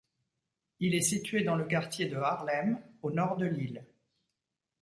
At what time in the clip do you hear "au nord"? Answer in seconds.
3.03-3.37